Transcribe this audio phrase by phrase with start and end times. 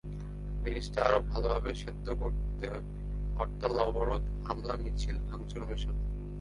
[0.63, 2.65] জিনিসটা আরও ভালোভাবে সেদ্ধ করতে
[3.37, 5.95] হরতাল, অবরোধ, হামলা, মিছিল, ভাঙচুর মেশান।